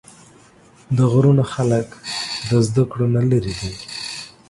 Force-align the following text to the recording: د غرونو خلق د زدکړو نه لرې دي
د 0.97 0.99
غرونو 1.11 1.43
خلق 1.53 1.87
د 2.49 2.51
زدکړو 2.67 3.05
نه 3.15 3.21
لرې 3.31 3.53
دي 3.59 3.73